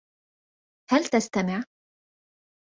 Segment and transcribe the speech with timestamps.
[0.91, 1.63] هل تستمع؟